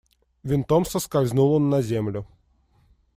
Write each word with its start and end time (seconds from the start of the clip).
Винтом 0.43 0.83
соскользнул 0.87 1.53
он 1.53 1.69
на 1.69 1.83
землю. 1.83 2.25